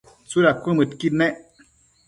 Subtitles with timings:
[0.27, 1.35] tsuda cuëmëdqui nec?